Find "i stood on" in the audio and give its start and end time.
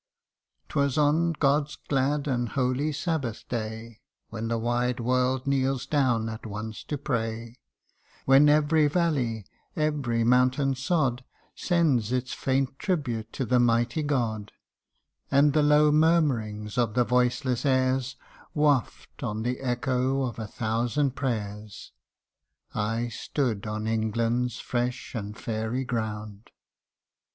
22.73-23.85